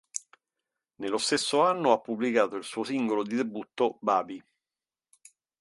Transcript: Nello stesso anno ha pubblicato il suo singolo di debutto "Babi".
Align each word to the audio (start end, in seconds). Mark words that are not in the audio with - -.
Nello 0.95 1.19
stesso 1.19 1.63
anno 1.63 1.91
ha 1.91 2.01
pubblicato 2.01 2.55
il 2.55 2.63
suo 2.63 2.83
singolo 2.83 3.21
di 3.21 3.35
debutto 3.35 3.99
"Babi". 4.01 4.43